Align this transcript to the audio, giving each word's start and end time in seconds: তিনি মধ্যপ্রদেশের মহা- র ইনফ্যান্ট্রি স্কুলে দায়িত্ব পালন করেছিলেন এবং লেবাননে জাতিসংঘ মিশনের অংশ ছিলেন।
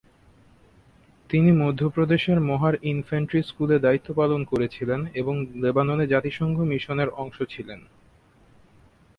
তিনি 1.29 1.51
মধ্যপ্রদেশের 1.51 2.39
মহা- 2.41 2.71
র 2.71 2.77
ইনফ্যান্ট্রি 2.83 3.41
স্কুলে 3.43 3.79
দায়িত্ব 3.79 4.13
পালন 4.13 4.43
করেছিলেন 4.43 5.07
এবং 5.13 5.35
লেবাননে 5.55 6.07
জাতিসংঘ 6.07 6.59
মিশনের 6.61 7.09
অংশ 7.09 7.37
ছিলেন। 7.49 7.79